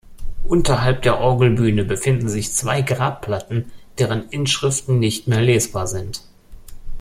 Unterhalb 0.45 1.03
der 1.03 1.19
Orgelbühne 1.19 1.85
befinden 1.85 2.27
sich 2.27 2.53
zwei 2.53 2.81
Grabplatten, 2.81 3.71
deren 3.99 4.29
Inschriften 4.29 4.97
nicht 4.97 5.27
mehr 5.27 5.41
lesbar 5.43 5.85
sind. 5.85 6.23